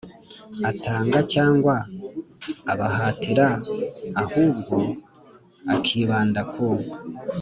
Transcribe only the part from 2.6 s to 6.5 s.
abahatira ahubwo akibanda